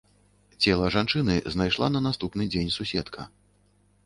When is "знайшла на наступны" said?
1.57-2.49